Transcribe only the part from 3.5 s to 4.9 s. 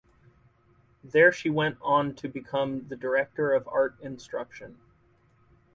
of art instruction.